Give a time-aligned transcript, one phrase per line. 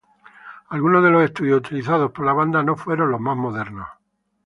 [0.69, 3.87] Algunos de los estudios utilizados por la banda no fueron de los más modernos.